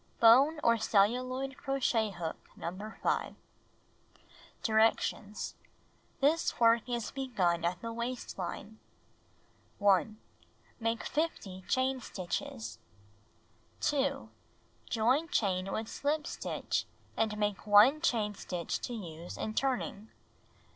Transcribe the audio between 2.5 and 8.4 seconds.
No. 5. Directions: This work is begun at the waist